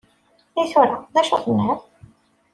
I 0.63 0.63
tura, 0.71 0.95
d 1.13 1.15
acu 1.19 1.37
tenniḍ? 1.43 1.79